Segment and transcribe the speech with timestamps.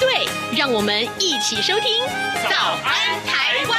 [0.00, 2.04] 对，让我们一起收听
[2.48, 3.78] 《早安台湾》。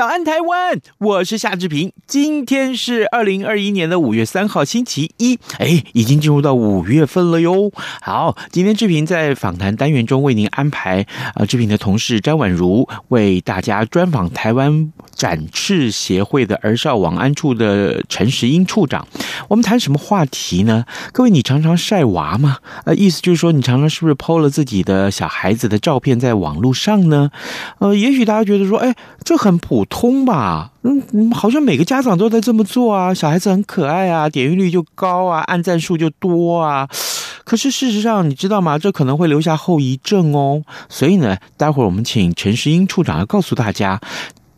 [0.00, 0.80] 早安，台湾！
[0.96, 1.92] 我是夏志平。
[2.06, 5.38] 今天是二零二一年的五月三号，星期一。
[5.58, 7.70] 哎，已经进入到五月份了哟。
[8.00, 19.06] 好，今天志平在访谈单元中为您安排，啊，志平的同事詹婉如为大家专访台湾展翅协会的儿少网安处的陈时英处长。
[19.48, 20.86] 我们谈什么话题呢？
[21.12, 22.56] 各位，你常常晒娃吗？
[22.86, 27.30] 呃，意思就是说，你常常是不是抛了自己的小孩子的照片在网络上呢？
[27.80, 29.86] 呃，也许大家觉得说，哎，这很普。
[29.90, 36.88] 通吧，嗯，好像每个家长都在这么做啊，小孩子很可爱啊，点阅率就高啊，按赞数就多啊。
[37.44, 38.78] 可是事实上，你知道吗？
[38.78, 40.62] 这可能会留下后遗症哦。
[40.88, 44.00] 所以呢，待会儿我们请陈世英处长要告诉大家。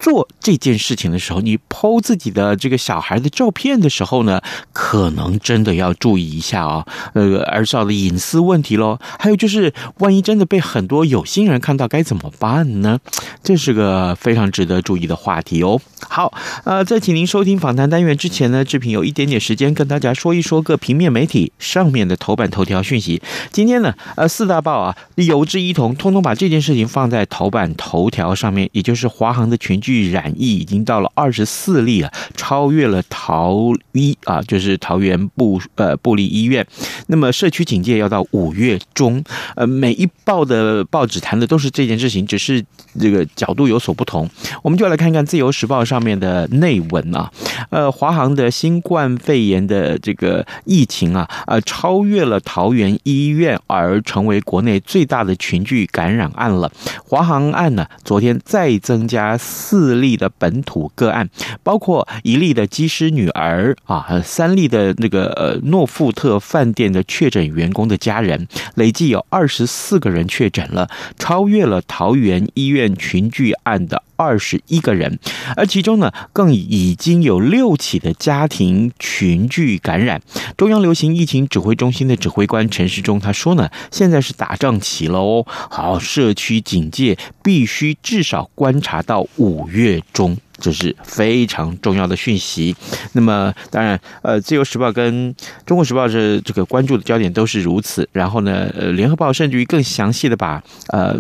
[0.03, 8.98] 做这件事情的时候，你 PO 自己的这个小孩的照片的时候呢，可能真的要注意一下啊、哦，呃，儿少的隐私问题喽。
[9.20, 12.98] 还有就是，万一真的被很多有心人看到，该怎么办呢？
[13.45, 15.80] 这是个非常值得注意的话题哦。
[16.08, 23.23] 好，呃，在请您收听访谈单元之前呢，志平有一点点时间跟大家说一说各平面媒体上面的头版头条讯息。
[23.53, 30.12] 今天呢，呃，四大报啊，有志一同，通通把这件事情放在头版头条上面，也就是华航的群聚。
[30.12, 36.67] 染疫已经到了二十四例了，超越了桃医啊，就是桃园布呃布立医院。
[37.07, 39.25] 那么社区警戒要到五月中。
[39.57, 42.63] 呃，每一报的报纸谈的都是这件事情，只是
[43.01, 44.29] 这个角度有所不同。
[44.63, 47.30] 我们就来看看《自由时报》上面的内文啊。
[47.70, 56.70] 呃，华航的新冠肺炎的这个疫情啊，呃，超越了桃园医院，而成为国内最大的群聚感染案了。
[57.05, 59.82] 华航案呢，昨天再增加四。
[59.83, 61.29] 四例的本土个案，
[61.65, 70.89] 包括一例的机师女儿啊，三例的那个呃诺富特饭店的确诊员工的家人，累计有二十四个人确诊了，
[71.19, 75.19] 超越了桃园医院群聚案的二十一个人，
[75.57, 80.23] 而其中呢，更已经有六起的家庭群聚感染。
[80.57, 90.37] 中央流行疫情指挥中心的指挥官陈时中他说呢，现在是打仗期了哦，好，社区警戒必须至少观察到五月中。
[90.62, 92.74] 这是非常重要的讯息。
[93.14, 95.34] 那么，当然，呃，《自由时报》跟
[95.67, 98.08] 《中国时报》是这个关注的焦点都是如此。
[98.12, 101.17] 然后呢，呃，《联合报》甚至于更详细的把呃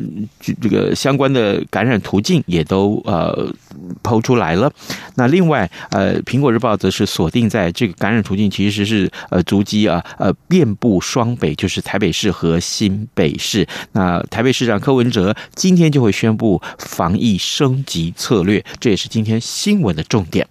[0.60, 3.52] 这个相关的感染途径也都呃
[4.00, 4.72] 抛出来了。
[5.16, 13.66] 那另外，呃，《苹果日报》则是锁定在这个感染途径其实是呃足迹啊呃遍布双北，就是台北市和新北市。
[13.90, 19.31] 那台北市长柯文哲今天就会宣布防疫升级策略，这也是今天。
[19.40, 20.46] 新闻的重点。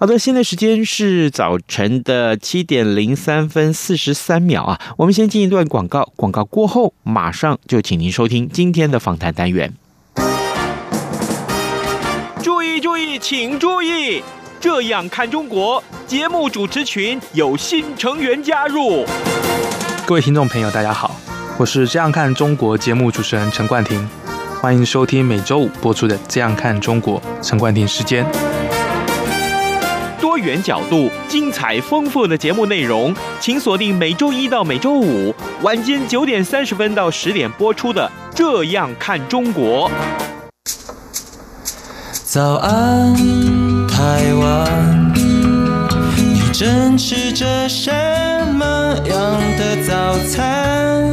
[0.00, 4.80] 好的，现在时间是早晨的七点零三分四十三秒啊。
[4.96, 9.72] 我们先进一段广告，广告过后马上就请您收听今天的访谈单元。
[12.42, 14.22] 注意注意，请注意！
[14.60, 19.04] 这样看中国节目主持群有新成员加入。
[20.06, 21.16] 各位听众朋友，大家好，
[21.58, 24.08] 我是这样看中国节目主持人陈冠廷。
[24.62, 28.24] 欢迎收听每周五播出的《这样看中国》，陈冠廷时间。
[30.20, 39.90] 多元角度、精彩丰富的节目内容，请锁定每周一到每周五晚间九点三十分到十点播出的《这样看中国》。
[42.22, 43.16] 早安，
[43.88, 45.12] 台湾，
[46.16, 47.90] 你正吃着什
[48.54, 48.64] 么
[49.08, 51.12] 样的早餐？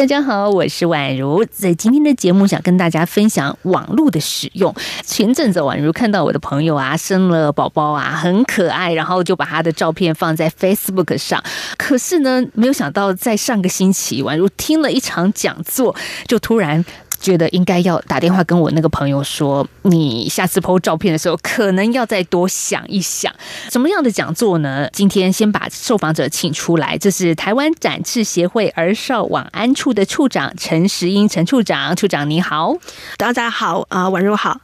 [0.00, 4.74] 大家好，我是婉如，在今天的节目想跟大家分享网络的使用。
[5.04, 11.44] 前阵子宛如看到我的朋友啊生了宝宝啊，很可爱，然后就把他的照片放在 Facebook 上。
[11.76, 15.94] 可是呢，没有想到在上个星期，宛如听了一场讲座，
[16.26, 16.82] 就突然。
[17.20, 23.32] 觉得应该要打电话跟我那个朋友说，你下次 PO 照片的时候，可能要再多想一想，
[23.70, 24.88] 什么样的讲座呢？
[24.92, 32.74] 今天先把受访者请出来，这是台湾展翅协会儿少晚安处的处长陈时英陈处长，处长你好，
[33.18, 34.58] 大家好啊，婉如好，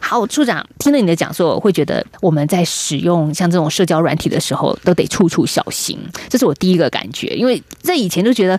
[0.00, 5.98] 好处长，听了你的讲座，会觉得我们在使用像这种社交软体的时候，都得处处小心，
[6.28, 8.58] 这是我第一个感觉，因为在以前就觉得。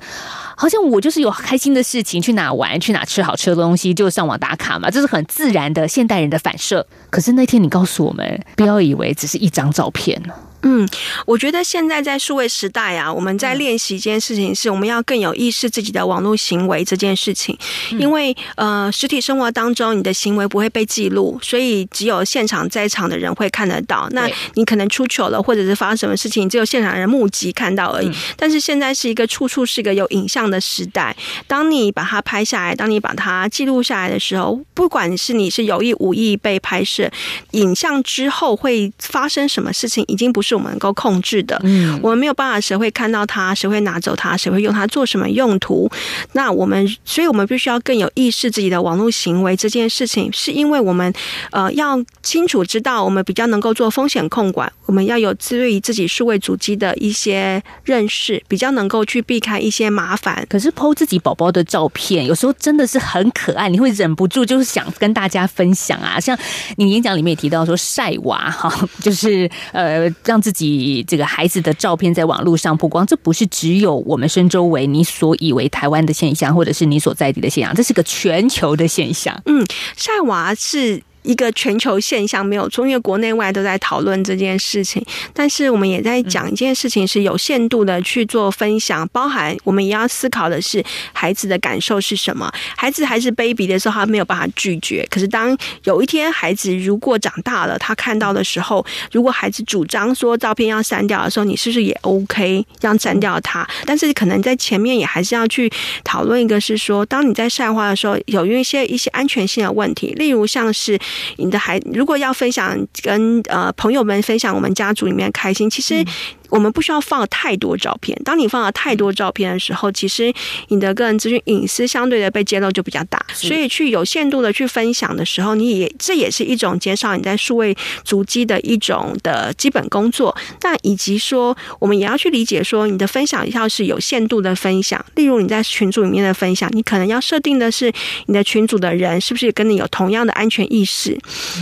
[0.56, 6.86] 好像我就是有开心的事情，去哪玩，去哪吃好吃的东西，就上网打卡嘛，这是很自然的现代人的反射。
[7.10, 10.22] 可是那天你告诉我们，不要以为只是一张照片。
[10.68, 10.88] 嗯，
[11.28, 17.56] 我觉得现在在数位时代啊，我们在练习一件事情，是我们要更有意识自己的网络行为这件事情。
[17.92, 24.08] 因为呃，实体生活当中你的行为不会被记录，所以只有现场在场的人会看得到。
[24.10, 28.12] 那你可能出糗了，或者是发生什么事情，只有现场人目击看到而已。
[28.36, 31.16] 但是现在是一个处处是一个有影像的时代，
[31.46, 37.08] 当你把它拍下来，当你把它记录下来的时候，不管是你是有意无意被拍摄，
[37.52, 40.56] 影像之后会发生什么事情，已经不是。
[40.56, 45.92] 我们能够控制的，嗯，我们没有办法，谁会看到它，谁会拿走它，谁会用它做什么用途？
[46.32, 51.14] 那我们，所以我们必须要更有意识自己的网络行为这件事情，是因为我们
[51.52, 60.35] 呃要清楚知道，我们比较能够做风险控管，我们要有对于自己数位主机的一些认识，比较能够去避开一些麻烦。
[60.48, 66.18] 可是剖自己宝宝的照片，有时候真的是很可爱，你会忍不住就是想跟大家分享啊。
[66.18, 66.38] 像
[66.78, 68.74] 你演讲里面也提到说晒娃哈，
[69.04, 70.42] 就是呃让。
[70.46, 79.36] 自己这个孩子的照片在网络上曝光，这不是只有我们身周围你所以为台湾的现象，或者是你所在地的现象，这是个全球的现象。
[79.48, 79.66] 嗯，
[79.98, 81.02] 晒娃是。
[81.26, 85.04] 一个全球现象没有错，因为国内外都在讨论这件事情。
[85.34, 92.52] 但是我们也在讲一件事情，是有限度的去做分享，包含我们也要思考的是孩子的感受是什么。
[92.78, 95.06] 孩子还是 baby 的时候，他没有办法拒绝。
[95.10, 103.68] 可是当有一天孩子如果长大了，他看到的时候，如果孩子主张说照片要删掉的时候，你是不是也 OK 要删掉它？
[103.86, 105.72] 但是可能在前面也还是要去
[106.04, 111.00] 讨论一个，是说当你在晒花的时候，有一些一些安全性的问题，例如像是。
[111.38, 116.06] 你的孩如果要分享跟呃朋友们分享我们家族里面开心，其实。
[116.50, 118.20] 我们不需要放太多照片。
[118.24, 120.34] 当你放了太多照片的时候，其实
[120.70, 123.24] 你的个人资讯隐私相对的被揭露就比较大。
[123.34, 130.36] 所以去有限度的去分享的时候，你也这也是一种减少你在数位足迹的一种的基本工作。
[130.62, 135.04] 那以及说，我们也要去理解说，你的分享要是有限度的分享。
[135.16, 137.92] 例如你在群组里面的分享，你可能要设定的是
[138.28, 141.18] 你的群组的人是不是跟你有同样的安全意识？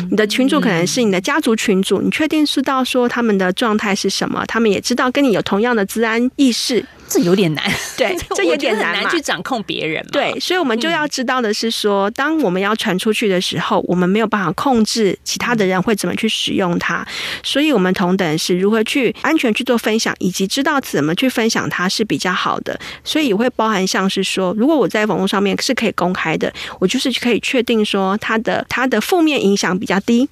[0.09, 4.44] 你的群组可能是你的家族群组，你确定是到说他们的状态是什么？
[4.47, 6.84] 他们也知道跟你有同样的资安意识。
[7.13, 7.63] 这有点难，
[7.95, 10.10] 对， 这有点难，难去掌控别人嘛。
[10.12, 17.07] 对，所以我们就要知道的是说，当我们要传出去的时候，我们没有办法控制其他的人会怎么去使用它，
[17.44, 22.80] 所以我们同等是如何去安全去做分享，以及知道怎么去分享它是比较好的。
[23.04, 30.27] 所以也会包含像是说，如果我在网络上面是可以公开的，我就是可以确定说它的它的负面影响比较低。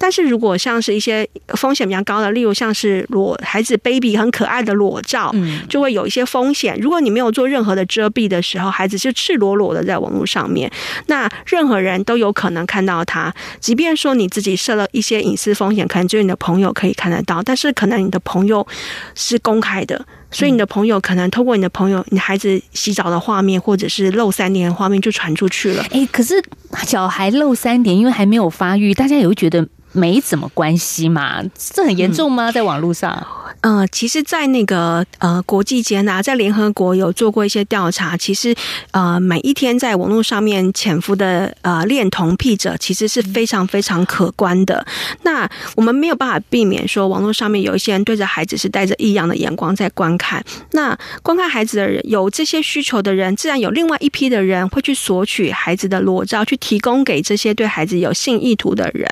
[0.00, 6.23] 但是如果像是一些风险比较高的，例如像是裸孩子 baby 很可爱的裸照，嗯，就会有一些。
[6.24, 10.70] 风险，如果你没有做任何的遮蔽的时候，孩子是赤裸裸的在网络上面，
[11.06, 13.34] 那任何人都有可能看到他。
[13.60, 18.66] 即便说你自己设了一些隐私风险，可能只有你的朋友可以看得到，但是可能你的朋友
[19.14, 25.84] 是公开的，所以你的朋友可能透过你的朋友，你孩子洗澡的画面或者是露三点画面就传出去了。
[25.90, 26.42] 哎、可是
[26.86, 31.42] 小孩露三点，因为还没有发育，大家也会觉得没怎么关系嘛？
[31.72, 32.52] 这很严重吗？
[32.52, 33.26] 在网络上？
[33.60, 38.14] 呃，其实，在那个呃国际间啊，在联合国有做过一些调查。
[38.16, 38.54] 其实，
[38.90, 44.84] 呃，每一天在网络上面潜伏的呃恋童癖者，其实是非常非常可观的。
[45.22, 50.44] 那我们没有办法避免说，网络上面有一些人对着孩子是带着异样的眼光在观看。
[50.72, 59.08] 那观看孩子的人，有这些需求的人，自然有另外一批的人会去索取孩子的裸照，去提供给这些对孩子有性意图的人。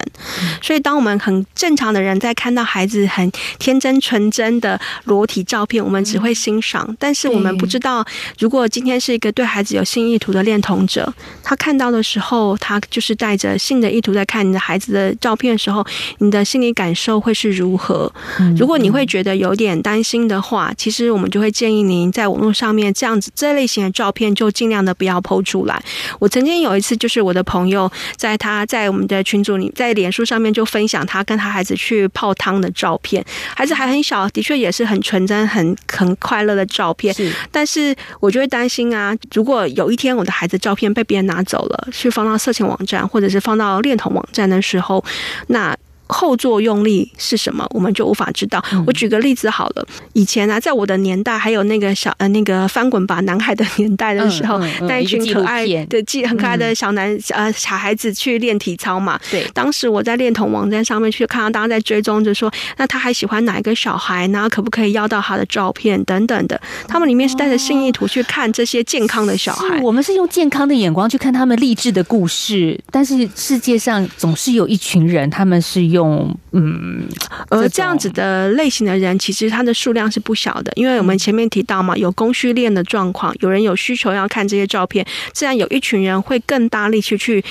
[0.60, 4.42] 所以，当我们很正常的人在看到孩子很天真纯真。
[4.42, 8.04] 真的裸体照片，我们只会欣赏，但是我们不知道，
[8.40, 11.14] 如果今天是一个对孩子有性意图的恋童者，
[11.44, 15.86] 他看到的时候，他就是带着性的意图在看你的孩子的照片的时候，
[16.18, 18.12] 你的心理感受会是如何？
[18.56, 25.80] 如果你会觉得有点担心的话，其实我们就会建议您在网络上面这样子这类型的照片就尽量的不要 PO 出来。
[26.18, 33.24] 我曾经有一次，就是我的朋友在他在我们的群组里，在脸书上面就就分享他跟他孩子去泡汤的照片，
[33.56, 37.12] 孩子还很小，的确也是很纯真、很很快乐的照片。
[37.12, 45.04] 是，但是我就会担心啊，如果有一天我的孩子照片被别人拿走了，去放到色情网站，或者是放到恋童网站的时候，
[45.48, 45.76] 那。
[46.12, 48.62] 后作用力是什么，我们就无法知道。
[48.86, 59.18] 我举个例子好了，以前啊，在我的年代，还有那个小呃那个翻滚吧男孩的年代的时候，带、嗯嗯嗯、一群可爱的、记很可爱的小男、嗯、呃小孩子去练体操嘛。
[59.30, 66.60] 对，当时我在恋童网站上面去看到大家在追踪就说，那他还喜欢哪一个小孩，然后可不可以要到他的照片等等的。
[66.86, 69.80] 他们里面是带着性意图去看这些健康的小孩。
[69.80, 76.01] 我们是用健康的眼光去看他们励志的故事，但是世界上总是有一群人，他们是用。
[76.02, 77.06] 用嗯，
[77.48, 87.42] 而这样子的类型的人，其实他的数量是不小的，因为我们前面提到嘛，有供需链的状况，有人有需求要看这些照片，自然有一群人会更大力气去。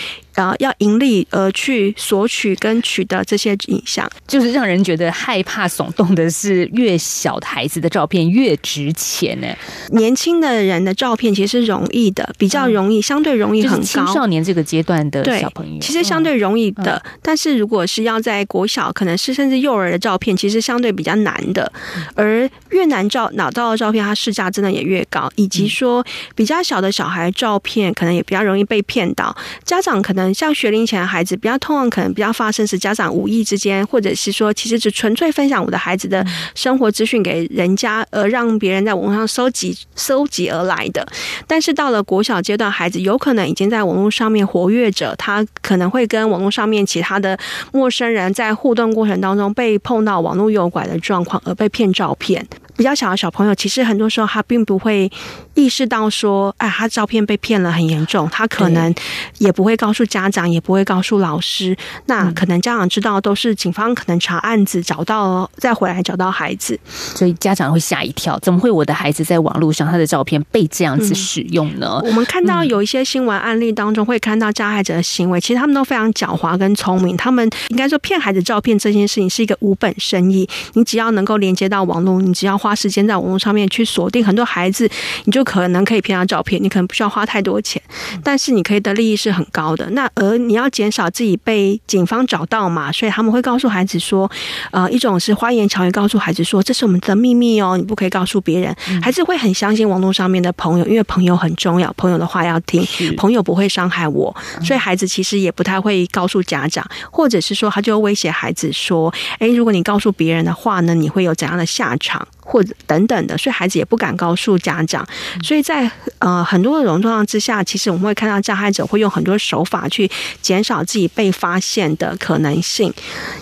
[0.42, 9.48] 呃，要盈利而去索取跟取得这些影像，就是让人觉得害怕、耸动的是，越小的孩子的照片越值钱呢。
[9.90, 13.78] 年轻的人的照片其实是容易的，比较容易，嗯、相对容易很高。
[13.78, 17.00] 就是、青少年这个阶段的小朋友，其实相对容易的。
[17.06, 21.72] 嗯、但是如果是要在国小，可能是甚至幼儿的照片，其实相对比较难的。
[22.16, 25.30] 而越难照拿到的照片，它市价真的也越高。
[25.36, 30.31] 以及说比较小的小孩照片，可能也比较容易被骗到，家长可能。
[30.34, 41.06] 像学龄前的孩子，比较通常可能比较发生是家长无意之间，或者是说其实只纯粹分享我的孩子的生活资讯给人家，而让别人在网络上收集收集而来的。
[41.48, 47.38] 但是到了国小阶段，孩子有可能已经在网络上面活跃着，他可能会跟网络上面其他的
[47.72, 52.46] 陌生人在互动过程当中被碰到网络诱拐的状况，而被骗照片。
[52.82, 55.08] 比较小的小朋友，其实很多时候他并不会
[55.54, 58.92] 意识到说，哎，他照片被骗了很严重，他可能
[59.38, 61.78] 也不会告诉家长，也不会告诉老师。
[62.08, 72.02] 那可能家长知道都是警方可能查案子找到，再回来找到孩子，所以家长会吓一跳，怎么会我的孩子在网络上他的照片被这样子使用呢？
[72.04, 77.16] 嗯，我们看到有一些新闻案例当中会看到加害者的行为，其实他们都非常狡猾跟聪明。
[77.16, 82.71] 他们应该说骗孩子照片这件事情是一个无本生意，你只要能够连接到网络，你只要花。
[82.72, 84.90] 花时间在网络上面去锁定很多孩子，
[85.26, 86.64] 你就可能可以骗到照片。
[86.64, 87.82] 你可能不需要花太多钱，
[88.24, 89.90] 但是你可以的利益是很高的。
[89.90, 94.32] 那而你要减少自己被警方找到嘛，所以他们会告诉孩子说，
[94.72, 98.74] 呃，一种是花言巧语告诉孩子说，这是我们的秘密哦，你不可以告诉别人。
[99.02, 102.82] 孩子会很相信网络上面的朋友，因为朋友很重要，朋友的话要听，
[103.18, 112.26] 朋友不会伤害我，所以孩子其实也不太会告诉家长，或者是说他就威胁孩子说，哎，如果你告诉别人的话呢，你会有怎样的下场？
[112.52, 115.08] 或者等等的，所以孩子也不敢告诉家长，
[115.42, 115.90] 所以在
[116.20, 122.94] 呃很多的状况之下，其实我们会看到加害者会用很多手法去减少自己被发现的可能性，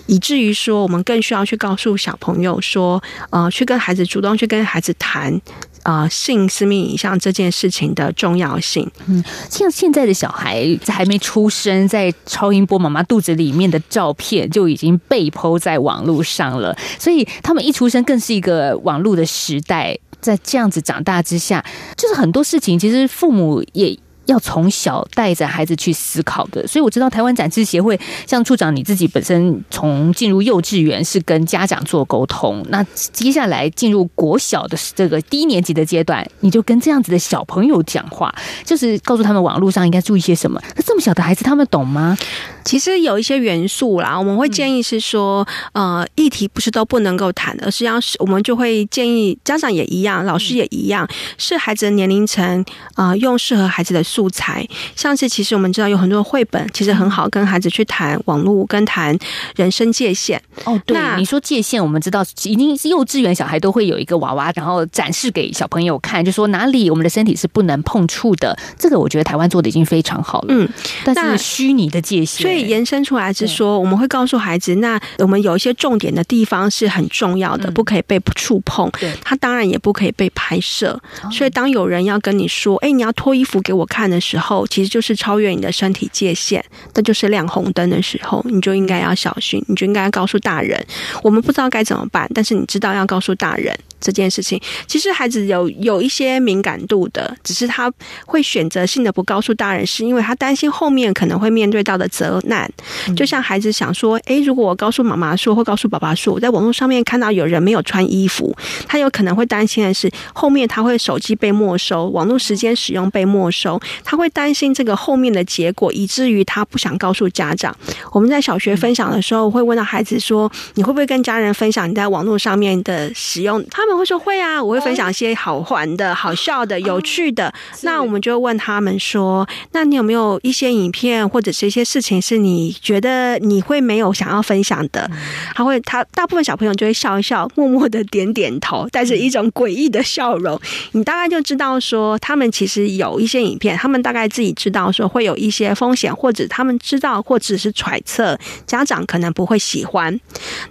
[0.06, 3.01] 以至于说我们更需要去告诉小朋友说，
[3.32, 5.42] 呃，去跟孩子主动去跟孩子谈。
[5.84, 8.90] 啊、性私密影像这件事情的重要性。
[9.08, 19.98] 嗯，像现在的小孩在还没出生，在超音波妈妈肚子里面的照片就已经被剖在网络上了，所以他们一出生更是一个网络的时代。
[20.22, 21.64] 在这样子长大之下，
[21.96, 23.98] 就是很多事情，其实父母也。
[24.30, 38.34] 要从小带着孩子去思考的，所以我知道台湾展翅协会，像处长你自己本身从进入幼稚园是跟家长做沟通，那接下来进入国小的这个低年级的阶段，你就跟这样子的小朋友讲话，
[38.64, 40.62] 就是告诉他们网络上应该注意些什么。
[40.76, 42.16] 那这么小的孩子他们懂吗？
[42.63, 52.63] 其实有一些元素啦，我们会建议是说，呃，议题不是都不能够谈，而是要是我们就会建议家长也一样，老师也一样，是孩子的年龄层
[52.96, 54.68] 啊，用适合孩子的素材。
[54.96, 59.18] 像是其实我们知道有很多绘本，其实很好跟孩子去谈网络，跟谈
[59.56, 60.42] 人生界限。
[60.66, 68.58] 哦，对，你说界限，我们知道已经是幼稚园小孩都会有一个娃娃，然后展示给小朋友看，就说哪里我们的身体是不能碰触的。
[68.78, 70.48] 这个我觉得台湾做的已经非常好了。
[70.50, 70.70] 嗯，
[71.04, 72.59] 但是虚拟的界限。
[72.62, 78.89] 延伸出来是说，我们会告诉孩子，那我们有一些重点的地方是很重要的，不可以被触碰。
[79.00, 81.00] 对，他当然也不可以被拍摄。
[81.32, 86.63] 所以当有人要跟你说，哎，你要脱衣服给我看的时候，其实就是超越你的身体界限，
[86.94, 90.80] 那就是亮红灯的时候，你就应该要小心，你就应该要告诉大人。
[91.24, 93.78] 我们不知道该怎么办，但是你知道要告诉大人。
[94.00, 94.60] 这件事情。
[94.88, 97.91] 其实孩子有有一些敏感度的，只是他
[98.25, 102.70] 会选择性的不告诉大人，是因为他担心后面可能会面对到的责难。
[103.15, 108.56] 就像孩子想说，诶，如果我告诉妈妈说，或告诉爸爸说，我在网络上面看到有人没有穿衣服，
[108.88, 117.75] 他有可能会担心的是后面他会手机被没收，网络时间使用被没收，他会担心这个后面的结果，以至于他不想告诉家长。
[118.12, 127.53] 我们在小学分享的时候，会问到孩子说：“你会不会跟家人分享你在网络上面的使用？”他们会说：“会啊，我会分享一些好玩的、 好笑的、有趣的。”
[127.84, 135.10] 那我们就问他们说：“那你有没有一些影片或者是一些事情是你觉得你会没有想要分享的？”
[135.55, 140.60] 他会，他大部分小朋友就会笑一笑，默默的点点头，带着一种诡异的笑容。
[140.93, 150.19] 你大概就知道说，他们其实有一些影片，他们大概自己知道说会有一些风险，或者他们知道，或者是揣测家长可能不会喜欢。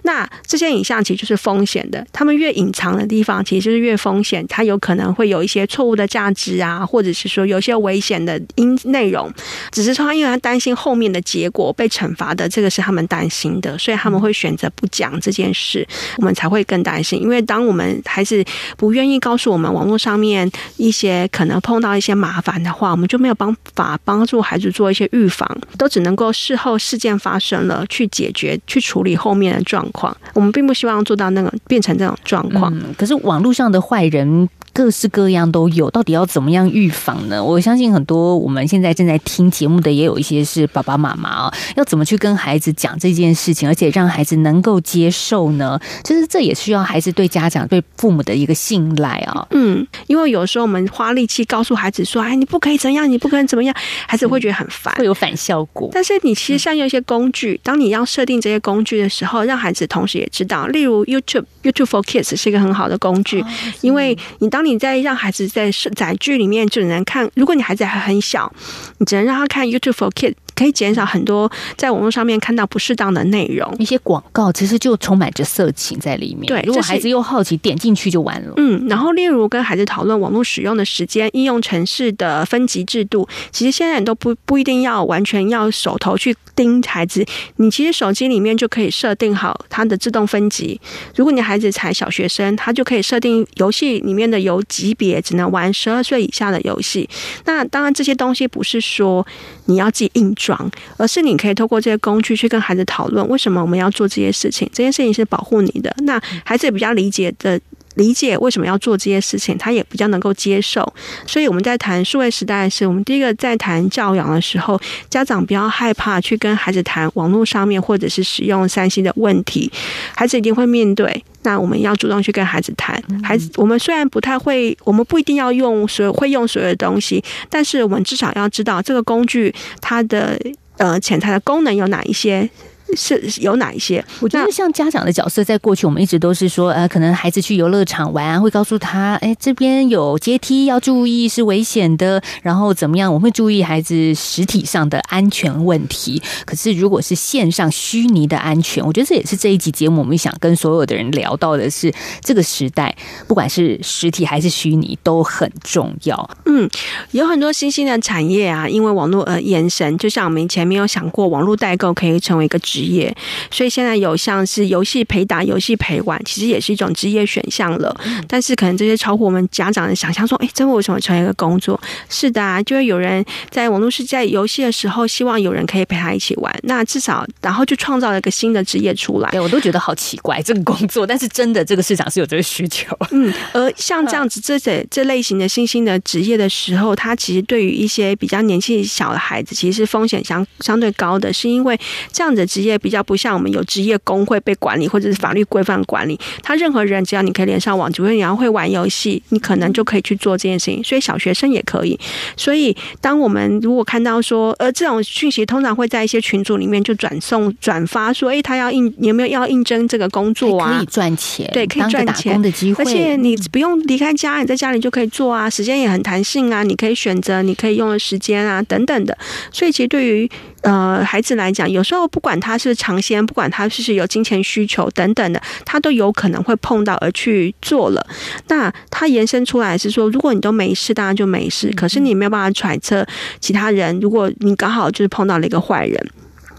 [0.03, 4.45] 那这些影像其实就是风险的，他们越隐藏的地方，其实就是越风险。
[4.47, 9.29] 它有可能会有一些错误的价值啊，或者是说有些危险的因内容。
[9.71, 15.85] 只是说，因为他担心后面的结果被惩罚的，这个是他们担心的，所以他们会选择不讲这件事。
[16.17, 18.45] 我们才会更担心，因为当我们还是
[18.77, 30.15] 不愿意告诉我们网络上面一些可能碰到一些麻烦的话，我们就没有办法帮助孩子做一些预防，都只能够事后事件发生了去解决、去处理后面的状况。
[30.33, 32.71] 我们并不希望做到那个变成这种状况。
[32.99, 34.49] 可是网络上的坏人。
[34.79, 37.43] 各式各样都有，到底要怎么样预防呢？
[37.43, 45.77] 我相信很多我们现在正在听节目的，也有一些是爸爸妈妈啊，要怎么去跟孩子讲这件事情，而且让孩子能够接受呢？
[46.05, 49.45] 其实这也需要孩子对家长、对父母的一个信赖啊。
[49.51, 53.75] 嗯，因为有时候我们花力气告诉孩子说：“哎，你不可以怎样，你不可以怎么样”，
[54.07, 55.89] 孩子会觉得很烦，会有反效果。
[55.91, 63.43] 但是你其实善用一些工具，当你要设定这些工具的时候，让孩子同时也知道，例如 YouTube YouTube for Kids 是一个很好的工具，
[63.81, 67.29] 因为你当当你在让孩子在载具里面，只能看。
[67.35, 68.51] 如果你孩子还很小，
[68.99, 70.35] 你只能让他看 YouTube for Kids。
[70.59, 76.47] 可以减少很多在网络上面看到不适当的内容，一些广告其实就充满着色情在里面。
[76.47, 78.53] 对，如果孩子又好奇，点进去就完了。
[78.57, 87.25] 嗯，然后例如跟孩子讨论网络使用的时间、应用程式的分级制度，其实现在你都不不一定要完全要手头去盯孩子，
[87.55, 90.79] 你其实手机里面就可以设定好它的自动分级。
[91.15, 97.09] 如果你孩子才小学生，他就可以设定游戏里面的游级别，只能玩十二岁以下的游戏。
[97.45, 99.25] 那当然这些东西不是说
[99.65, 100.71] 你要自己硬爽。
[100.97, 104.67] 而是你可以透过这些工具去跟孩子讨论，为什么我们要做这些事情？
[104.73, 105.95] 这件事情是保护你的。
[105.99, 107.59] 那孩子也比较理解的
[107.95, 110.93] 理解为什么要做这些事情，他也比较能够接受。
[111.25, 119.71] 所以我们在谈数位时代时，我们第一个在谈教养的时候，家长不要害怕去跟孩子谈网络上面或者是使用 3C 的问题，
[120.15, 121.23] 孩子一定会面对。
[121.43, 130.37] 那我们要主动去跟孩子谈，孩子，我们虽然不太会，我们不一定要用所有会用所有的东西，但是我们至少要知道这个工具它的
[130.77, 132.49] 呃潜在的功能有哪一些。
[132.95, 134.03] 是有哪一些？
[134.19, 142.21] 我觉得像家长的角色，在过去我们一直都是说，呃，可能孩子去游乐场玩，会告诉他，哎，这边有阶梯要注意，是危险的。
[142.41, 143.13] 然后怎么样？
[143.13, 146.21] 我们会注意孩子实体上的安全问题。
[146.45, 152.95] 可是如果是线上虚拟的安全，我觉得这也是这一集节目我们想跟所有的人聊到的是，这个时代
[153.27, 156.29] 不管是实体还是虚拟都很重要。
[156.45, 156.69] 嗯，
[157.11, 159.97] 有很多新兴的产业啊，因为网络而延伸。
[159.97, 163.13] 就像我们以前没有想过，网络代购可以成为一个职职业，
[163.51, 167.93] 所以现在有像是游戏陪打、游戏陪玩，其实也是一种职业选项了。
[168.25, 171.79] 但是可能这些超乎我们家长的想象，说，哎，这为什么成为一个工作？
[172.09, 176.57] 是的啊，就会有人在网络是在游戏的时候，希望有人可以陪他一起玩。
[176.63, 179.29] 那至少，然后就创造了一个新的职业出来。
[179.31, 182.97] 对，我都觉得好奇怪这个工作，但是真的这个市场是有这个需求。
[183.11, 191.77] 嗯，而像这样子这这这类型的新兴的职业的时候，它其实对于一些比较年纪小的孩子，其实是风险相相对高的，是因为
[192.13, 192.68] 这样的职业。
[192.69, 196.19] 也比较不像我们有职业工会被管理，或者是法律规范管理。
[196.41, 200.83] 他任何人只要你可以连上网，只要你要会玩游戏，你可能就可以去做这件事情。
[200.83, 201.99] 所以小学生也可以。
[202.37, 210.77] 所以当我们如果看到说，呃，这种讯息通常会在一些群组里面就转送、转发，说，哎，他要应有没有要应征这个工作啊？
[210.77, 212.83] 可以赚钱，对，可以赚钱的机会。
[212.83, 219.17] 而且你不用离开家，你在家里就可以做啊，时间也很弹性啊，你可以选择你可以用的时间啊，等等的。
[219.51, 220.29] 所以其实对于
[220.61, 222.59] 呃孩子来讲，有时候不管他。
[222.59, 228.05] 是尝鲜，不管他是不是有金钱需求等等的，他都有可能会碰到而去做了。
[228.49, 231.71] 那他延伸出来是说，如果你都没事，当然就没事。
[231.71, 233.07] 可是你没有办法揣测
[233.39, 236.05] 其他人，如果你刚好就是碰到了一个坏人。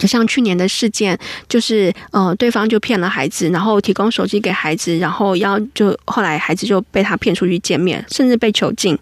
[0.00, 8.98] 就像去年的事件，就是呃，对方就骗了孩子，然后提供手机给孩子，然后要就后来孩子就被他骗出去见面，甚至被囚禁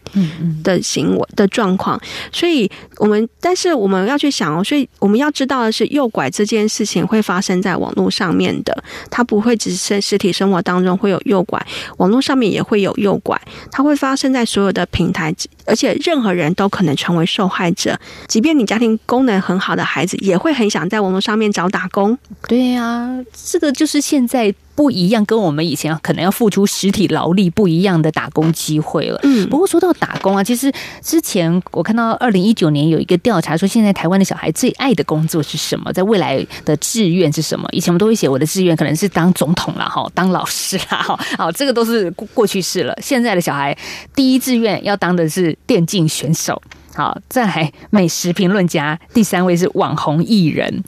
[0.65, 1.99] 的行为的状况。
[2.33, 11.65] 所以，我们但是我们要去想哦，所以我们要知道的是，诱拐这件事情会发生在网络上面的，它不会只是实体生活当中会有诱拐，
[11.99, 15.33] 网络上面也会有诱拐，它会发生在所有的平台，
[15.69, 20.89] 而且任何人都可能成为受害者，即便你家庭功能很好的孩子，也会很想。
[20.89, 29.19] 在网络上面找打工，对呀、这个就是现在不一样，跟我们以前可能要付出实体劳力不一样的打工机会了。
[29.25, 35.93] 嗯，不过说到打工啊，其实之前我看到二零一九年有一个调查说，现在台湾的小孩最爱的工作是什么？
[35.93, 37.69] 在未来的志愿是什么？
[37.73, 42.97] 以前我们都会写我的志愿可能是当总统啦，哈，当老师啦，哈， 好，这个都是过去式了。
[43.03, 43.77] 现在的小孩
[44.15, 46.63] 第一志愿要当的是电竞选手。
[46.95, 50.83] 好，再来美食评论家，第三位是网红艺人。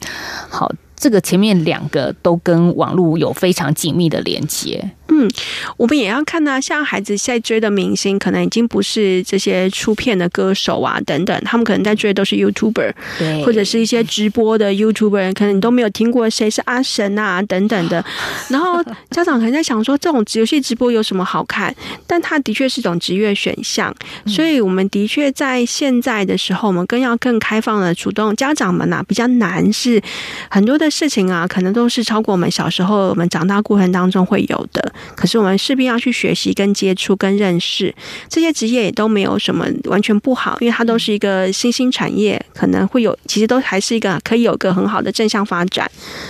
[0.49, 4.91] 好，这个前面两个都跟网络有非常紧密的连接。
[5.13, 5.29] 嗯，
[5.75, 6.61] 我们也要看呢、啊。
[6.61, 18.05] 像孩子现在追的明星，可能已经不是这些出片的歌手啊等等，他们可能在追的都是 YouTuber，对，或者是一些直播的 YouTuber，可能你都没有听过谁是阿神啊等等的。
[18.47, 21.75] 然后家长可能在想说，这种游戏直播有什么好看？
[22.07, 23.93] 但它的确是一种职业选项，
[24.27, 28.33] 所以我们的确在现在的时候，我们更要更开放的主动。
[28.37, 30.01] 家长们呐、啊，比较难是
[30.49, 34.93] 很多的事情啊，可能都是超过我们小时候我们长大过程当中会有的。
[35.15, 37.95] 可是我们势必要去学习、跟接触、跟认识
[38.27, 45.89] 这些职业，也都没有什么完全不好，因为它都是一个新兴产业，可能会有，其实都还是一个可以有个很好的正向发展。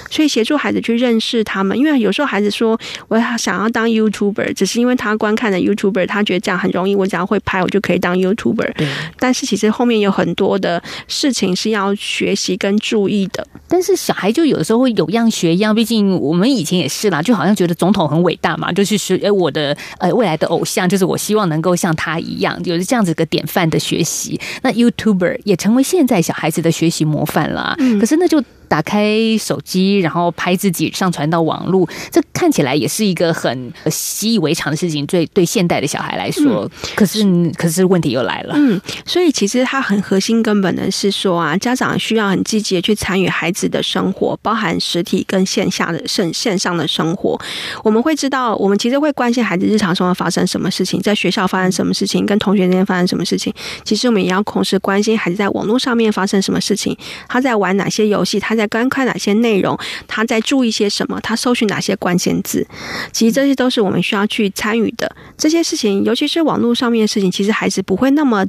[0.09, 8.73] 所以协助孩子去认识他们，因为有时候孩子说我想要当 YouTuber，只是因为他观看的 YouTuber，他觉得这样很容易，我只要会拍，我就可以当 YouTuber。
[8.75, 8.87] 对。
[9.17, 13.45] 但是其实后面有很多的事情是要学习跟注意的。
[13.67, 18.51] 但是小孩就有的时候会有样学样，毕竟我们以前也是啦，就好像觉得总统很伟大。
[18.57, 24.39] 嘛，就是学，哎，我的呃未来的偶像，就是我希望能够像他一样，就是这样子个典范的学习。
[24.61, 27.75] 那 YouTuber 也成为现在小孩子的学习模范啦。
[27.79, 28.43] 嗯，可是那就。
[28.71, 35.05] 打开手机，然后拍自己上传到网络，这看起来也是一个很习以为常的事情。
[35.05, 38.53] 对对，现代的小孩来说，嗯、可是可是问题又来了。
[38.55, 47.37] 嗯，所以其实它很核心根本的是说啊，家长需要很积极的去参与孩子的生活，包含实体跟线下的线线上的生活。
[47.83, 53.53] 我们会知道，我们其实会关心孩子日常生活发生什么事情，在学校发生什么事情，跟同学之间发生什么事情。
[53.83, 58.60] 其实我们也要同时关心孩子在网络上面发生什么事情，他在玩哪些游戏，他在。
[58.61, 59.75] 在观看哪些内容，
[60.07, 62.67] 他在注意些什么，他搜寻哪些关键字，
[63.11, 65.11] 其实这些都是我们需要去参与的。
[65.35, 68.45] 这些事情，尤其是网络上面的事情，其实孩子不会那么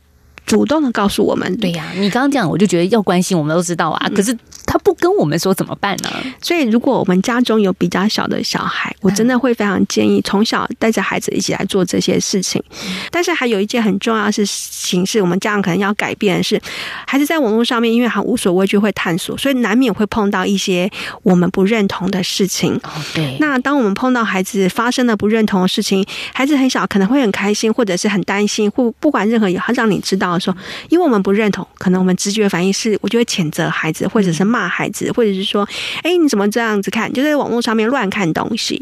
[0.46, 1.56] 主动的告诉我们。
[1.58, 4.10] 对呀，你刚刚讲，我就觉得要关心，我们都知道啊。
[4.14, 4.36] 可是。
[4.64, 6.08] 他不跟我们说怎么办呢？
[6.40, 12.62] 所以，如果我们家中有比较小的小孩，我真的会非常建议从小带着孩子一起来做这些事情。
[13.10, 16.58] 但是，还有一件很重要的事情是，我们家长可能要改变的是，
[17.06, 20.90] 孩子在网络上面，因为他无所畏惧会探索，所以难免会碰到一些
[21.22, 22.74] 我们不认同的事情。
[22.84, 23.36] 哦，对。
[23.40, 26.02] 那当我们碰到孩子发生了不认同的事情，
[26.32, 30.56] 孩子很小可能会很开心，或者是很担心，或不管任何有他让你知道说，
[30.88, 34.72] 因为我们不认同，可能我们直觉反应是，我就会谴责孩子，或者是骂。
[34.72, 35.68] 孩子，或者是说，
[36.02, 37.12] 哎，你怎么这样子看？
[37.12, 38.80] 就在网络上面乱看东西，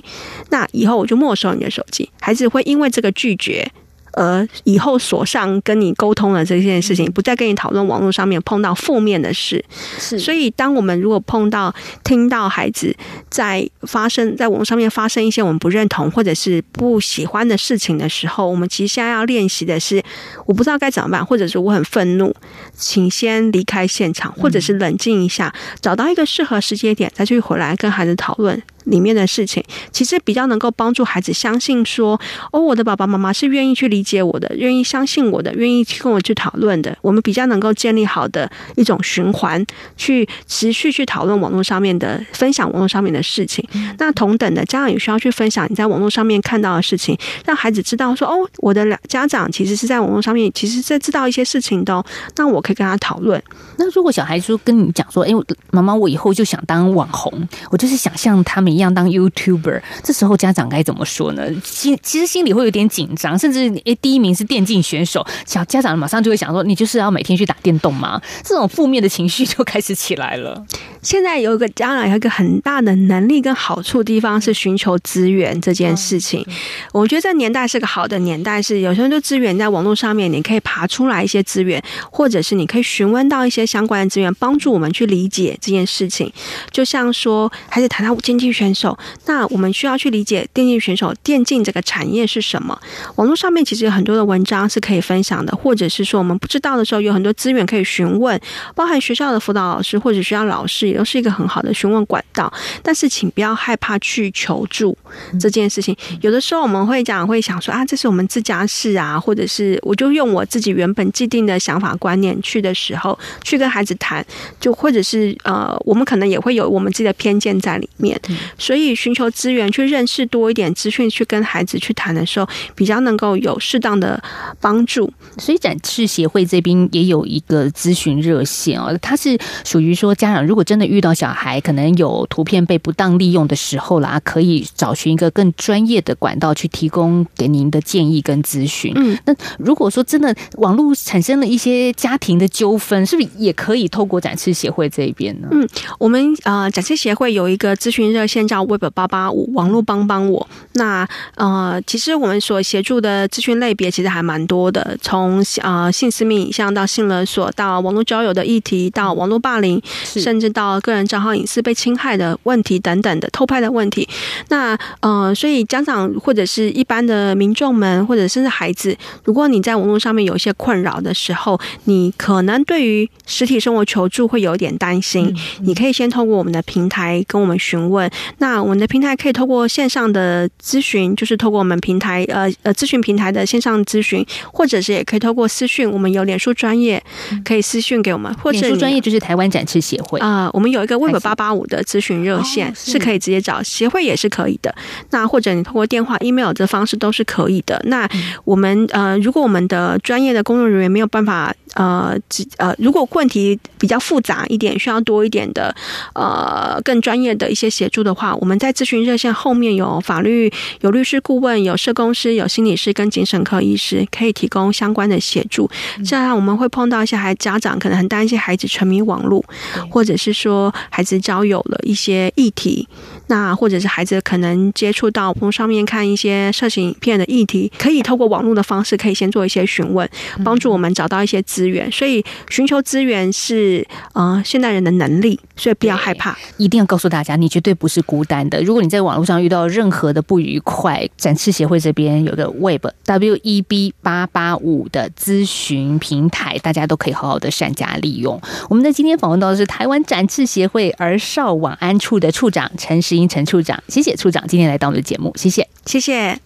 [0.50, 2.08] 那以后我就没收你的手机。
[2.20, 3.68] 孩子会因为这个拒绝。
[4.12, 9.64] 而以后锁上跟你沟通的这件事情，不再跟你讨论网络上面碰到负面的事。
[9.98, 12.94] 是，所以当我们如果碰到听到孩子
[13.28, 20.02] 在发生在网络上面发生一些我们不认同或者是不喜欢的事情的时候，我们其实现在要练习的是，
[20.46, 22.34] 我不知道该怎么办，或者是我很愤怒，
[22.74, 28.60] 请先离开现场，或者是冷静一下，找到一个适合时间点再去回来跟孩子讨论。
[28.90, 32.20] 里面的事情，其实比较能够帮助孩子相信说，
[32.52, 36.96] 哦，我的爸爸妈妈是愿意去理解我的，愿意相信我的，愿意跟我去讨论的。
[37.00, 39.64] 我们比较能够建立好的一种循环，
[39.96, 43.66] 去持续去讨论网络上面的分享网络上面的事情。
[43.98, 52.04] 那同等的，家长也需要去分享你在网络上面看到的事情，让孩子知道说，哦，我的家长其实是在网络上面，其实在知道一些事情的哦。
[52.36, 53.40] 那我可以跟他讨论。
[53.76, 55.30] 那如果小孩说跟你讲说，哎，
[55.70, 58.70] 妈妈，我以后就想当网红，我就是想像他们。
[58.70, 61.44] 一样当 YouTuber，这时候家长该怎么说呢？
[61.64, 68.20] 心其实心里会有点紧张，甚至诶，第一名是电竞选手，小家长马上就会想说，你就是要每天去打电动吗？
[68.44, 70.64] 这种负面的情绪就开始起来了。
[71.02, 76.46] 现在有一个家长有一个很大的能力跟好处的地方是寻求资源这件事情，
[76.92, 86.30] 我觉得这年代是个好的年代，是有时候就资源在网络上面，你可以爬出来一些资源，或者是你可以询问到一些相关的资源，帮助我们去理解这件事情。
[86.70, 92.78] 就像说，还是谈到电竞选手，那我们需要去理解电竞选手电竞这个产业是什么。
[93.16, 98.38] 网络上面其实有很多的文章是可以分享的，或者是说我们不知道的时候，有很多资源可以询问，
[98.74, 100.90] 包含学校的辅导老师或者学校老师。
[100.90, 104.96] 也都是一个很好的询问管道，但是请不要害怕去求助
[105.38, 105.96] 这件事情。
[106.20, 114.24] 有的时候我们会讲，会想说啊，这是我们自家事啊，或者是我就用我自己原本既定的想法观念去的时候，去跟孩子谈，
[114.58, 118.20] 就或者是呃，我们可能也会有我们自己的偏见在里面。
[118.58, 124.22] 所以寻求资源，去认识多一点资讯，去跟孩子去谈的时候，比较能够有适当的
[124.60, 125.12] 帮助。
[125.38, 138.92] 所以展翅协会这边也有一个咨询热线哦，它是属于说家长如果真的遇到小孩可能有图片被不当利用的时候啦，可以找寻一个更专业的管道去提供给您的建议跟咨询。
[138.96, 145.48] 嗯，那如果说真的网络产生了一些家庭的纠纷，是不是也可以透过展翅协会这一边呢？
[145.50, 150.46] 嗯，我们呃展翅协会有一个咨询热线叫 Web 八八五，网络帮帮我。
[150.72, 164.08] 那呃，其实我们所协助的咨询类别其实还蛮多的，从呃性私密影像到性勒索，到网络交友的议题，到网络霸凌，甚至到个人账号隐私被侵害的问题等等的偷拍的问题，
[164.48, 178.10] 那呃，所以家长或者是一般的民众们，或者甚至孩子，如果你在网络上面有一些困扰的时候，你可能对于实体生活求助会有点担心，你可以先通过我们的平台跟我们询问。
[178.38, 187.02] 那我们的平台可以透过线上的咨询，就是透过我们平台呃呃咨询平台的线上咨询，或者是也可以透过私讯，我们有脸书专业
[187.44, 194.74] 可以私讯给我们，或者脸书专业就是台湾展翅协会啊、呃，我们有一个 Web 八八五的咨询热线是可以直接找协会也是可以的。
[195.10, 197.80] 那或者你通过电话、email 的方式都是可以的。
[197.86, 198.08] 那
[198.44, 202.16] 我们呃，如果我们的专业的工作人员没有办法呃，
[202.56, 205.72] 呃，如果问题比较复杂一点，需要多一点的
[206.14, 215.70] 呃更专业的一些协助的话，我们在咨询热线后面有法律、有律师顾问、有社工师、有心理师跟精神科医师，可以提供相关的协助。
[216.04, 219.44] 这样我们会碰到一些孩家长可能很担心孩子沉迷网络，
[219.90, 222.86] 或者是说孩子交友了一些议题，
[223.30, 230.08] 那或者是孩子可能接触到从上面看一些色情影片的议题，可以透过网络的方式，可以先做一些询问，
[230.44, 231.90] 帮助我们找到一些资源。
[231.92, 238.60] 所以寻求资源是呃现代人的能力，所以不要害怕，一定要告诉大家，你绝对不是孤单的。
[238.64, 248.40] 如果你在网络上遇到任何的不愉快，展翅协会这边有个 Web W E B 八八五的咨询平台，大家都可以好好的善加利用。
[248.68, 256.38] 我们在今天访问到的是台湾展翅协会儿少网安处的处长陈时英陈处长，谢谢处长今天来到我们的节目，谢谢，谢谢。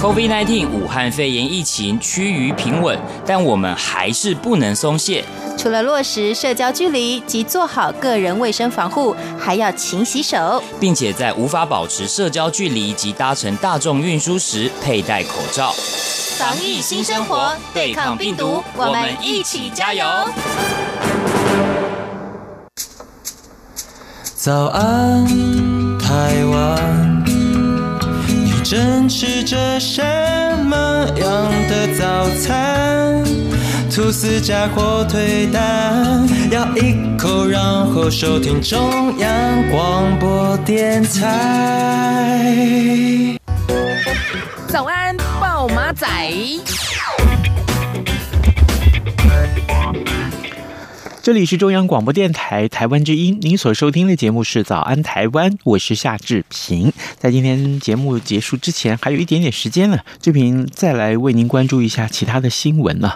[0.00, 5.24] COVID-19 武汉肺炎疫情趋于平稳，但我们还是不能松懈。
[5.58, 15.74] 除了落实社交距离及做好个人卫生防护，还要勤洗手，并且在无法保持社交距离及搭乘大众运输时佩戴口罩。
[16.38, 20.06] 防疫新生活，对抗病毒，我们一起加油！
[24.36, 25.26] 早安，
[26.18, 27.22] 台湾，
[28.26, 30.02] 你正吃着什
[30.64, 33.22] 么样的早餐？
[33.88, 42.66] 吐司加火腿蛋，咬一口，然后收听中央广播电台。
[44.66, 46.04] 早安，报马仔。
[51.28, 56.90] 这里是中央广播电台台湾之音，您所收听的节目是《早安台湾》，我是夏志平。
[57.18, 63.12] 在今天节目结束之前，还有一点点时间呢，志平再来为您关注一下其他的新闻呢。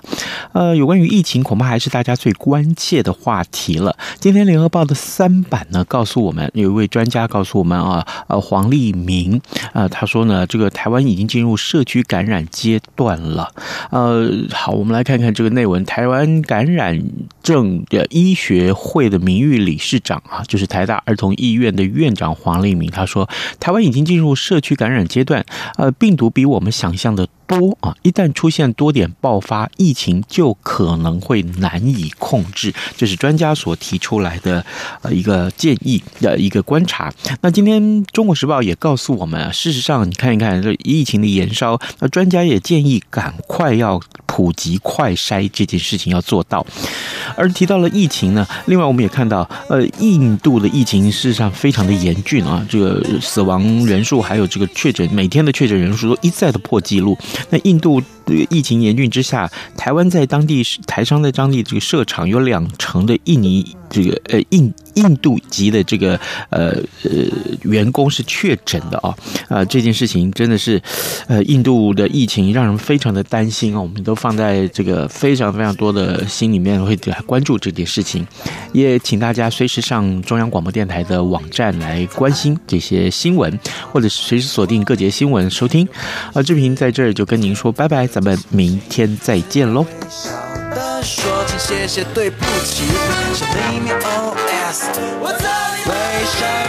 [0.52, 3.96] 呃，有关于疫情，恐怕还是大家最关切的话题了。
[4.20, 9.40] 今天《联合报》的三版呢，告诉我们，有一位专家告诉我们啊，呃，黄立明
[9.72, 13.50] 啊，他说呢，这个台湾已经进入社区感染阶段了。
[13.90, 17.02] 呃，好，我们来看看这个内文，台湾感染
[17.42, 23.28] 政医学会的名誉理事长啊，就是台大儿童医院的院长黄立明，他说，
[23.60, 25.44] 台湾已经进入社区感染阶段，
[25.76, 34.64] 呃，病毒比我们想象的多啊，一旦出现多点爆发，疫情就可能会难以控制，这是专家所提出来的
[35.02, 37.12] 呃一个建议的一个观察。
[37.40, 46.66] 那今天《中国时报》也告诉我们，事实上你看一看这疫情的延烧，那专家也建议赶快要普及快筛这件事情要做到。
[47.36, 57.16] 而提到了疫情呢，另外我们也看到，呃，印度的疫情事实上非常的严峻啊，这个死亡人数还有这个确诊每天的确诊人数都一再的破纪录。
[57.50, 58.00] 那印度
[58.50, 64.72] 疫情严峻之下，台湾在当地台商在当地这个设厂有两成的印尼这个呃印。
[64.94, 67.10] 印度籍的这个呃呃
[67.62, 69.16] 员工是确诊的啊
[69.48, 70.78] 啊，这件事情真的是
[71.28, 78.26] 呃印度的疫情让人非常的担心啊，我们都放在这个非常非常多的心里面会关注这件事情，
[78.74, 83.58] 也请大家随时上中央广播电台的网站来关心这些新闻，
[83.90, 85.88] 或者随时锁定各节新闻收听。
[86.34, 89.86] 啊，志平在这儿就跟您说拜拜，咱们明天再见喽。
[91.02, 92.84] 说声谢谢对不起，
[93.34, 94.82] 是里面 OS，
[95.18, 96.61] 我为什么？